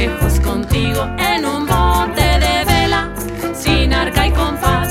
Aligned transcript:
lejos 0.00 0.40
contigo 0.40 1.02
en 1.18 1.44
un 1.44 1.66
bote 1.66 2.28
de 2.44 2.64
vela, 2.64 3.12
sin 3.52 3.92
arca 3.92 4.28
y 4.28 4.30
compás, 4.30 4.88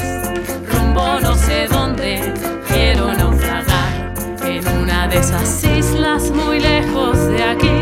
rumbo 0.71 1.19
no 1.19 1.33
sé 1.33 1.67
dónde, 1.67 2.31
quiero 2.67 3.11
naufragar 3.15 4.13
en 4.43 4.67
una 4.67 5.07
de 5.07 5.17
esas 5.17 5.63
islas 5.63 6.29
muy 6.29 6.59
lejos 6.59 7.17
de 7.29 7.43
aquí, 7.43 7.77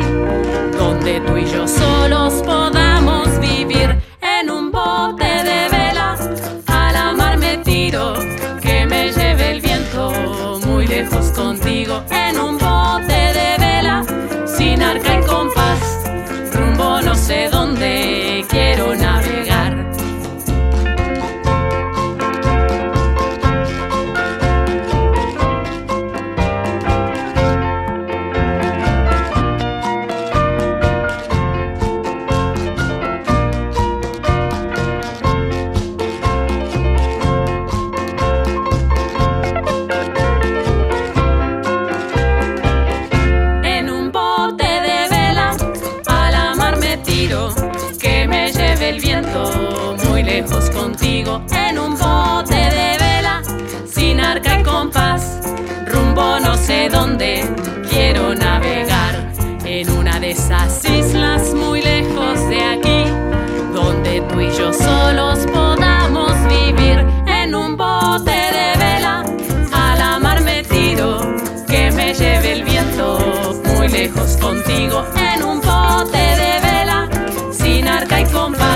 donde 0.77 1.19
tú 1.19 1.35
y 1.35 1.45
yo 1.45 1.67
solos 1.67 2.35
podamos 2.45 3.27
vivir 3.41 3.89
en 4.21 4.49
un 4.49 4.71
bote 4.71 5.25
de 5.49 5.59
vela, 5.69 6.15
al 6.67 6.95
amar 6.95 7.37
me 7.37 7.57
tiro, 7.57 8.13
que 8.61 8.85
me 8.85 9.11
lleve 9.11 9.51
el 9.51 9.59
viento 9.59 10.61
muy 10.65 10.87
lejos 10.87 11.33
sé 56.67 56.89
dónde 56.89 57.49
quiero 57.89 58.35
navegar, 58.35 59.31
en 59.63 59.89
una 59.89 60.19
de 60.19 60.31
esas 60.31 60.83
islas 60.83 61.53
muy 61.53 61.81
lejos 61.81 62.37
de 62.49 62.61
aquí, 62.61 63.03
donde 63.73 64.19
tú 64.27 64.41
y 64.41 64.51
yo 64.51 64.73
solos 64.73 65.39
podamos 65.53 66.33
vivir 66.49 67.05
en 67.25 67.55
un 67.55 67.77
bote 67.77 68.31
de 68.57 68.69
vela, 68.83 69.23
a 69.71 69.93
al 69.93 70.01
amar 70.15 70.41
metido, 70.41 71.21
que 71.67 71.89
me 71.91 72.13
lleve 72.13 72.51
el 72.51 72.63
viento 72.65 73.17
muy 73.63 73.87
lejos 73.87 74.35
contigo, 74.35 75.05
en 75.15 75.43
un 75.43 75.61
bote 75.61 76.17
de 76.17 76.53
vela, 76.67 77.07
sin 77.53 77.87
arca 77.87 78.19
y 78.19 78.25
compás. 78.25 78.66